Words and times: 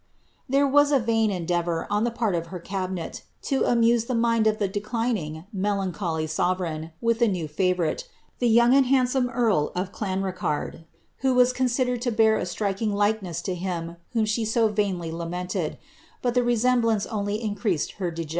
''There 0.49 0.65
was 0.65 0.91
a 0.91 0.97
vain 0.97 1.29
endeavour, 1.29 1.85
on 1.91 2.05
the 2.05 2.09
part 2.09 2.33
of 2.33 2.47
her 2.47 2.57
cabinet, 2.57 3.21
to 3.43 3.61
amttse 3.61 4.07
the 4.07 4.15
Blind 4.15 4.47
of 4.47 4.57
the 4.57 4.67
declining 4.67 5.43
melancholy 5.53 6.25
sovereign, 6.25 6.89
with 7.01 7.21
a 7.21 7.27
new 7.27 7.47
fiivourite, 7.47 8.05
the 8.39 8.49
young 8.49 8.73
and 8.73 8.87
handsome 8.87 9.29
earl 9.29 9.71
of 9.75 9.91
Clanricarde, 9.91 10.85
who 11.17 11.35
was 11.35 11.53
considered 11.53 12.01
to 12.01 12.11
bear 12.11 12.37
a 12.37 12.47
striking 12.47 12.91
likeness 12.91 13.43
to 13.43 13.53
him 13.53 13.97
whom 14.13 14.25
she 14.25 14.43
so 14.43 14.69
vainly 14.69 15.11
lamented; 15.11 15.77
but 16.23 16.33
the 16.33 16.41
resem 16.41 16.81
blance 16.81 17.05
only 17.11 17.39
increased 17.39 17.91
her 18.01 18.09
dejection. 18.09 18.29